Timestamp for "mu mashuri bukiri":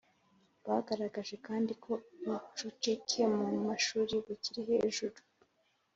3.37-4.61